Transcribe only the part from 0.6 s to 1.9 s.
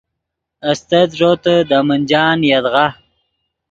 استت ݱوتے دے